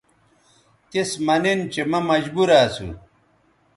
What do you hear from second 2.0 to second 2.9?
مجبورہ اسُو